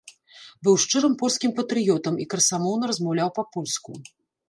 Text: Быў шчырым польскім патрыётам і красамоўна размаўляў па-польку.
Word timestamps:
Быў 0.67 0.75
шчырым 0.83 1.13
польскім 1.21 1.53
патрыётам 1.61 2.19
і 2.25 2.29
красамоўна 2.35 2.83
размаўляў 2.93 3.29
па-польку. 3.41 3.91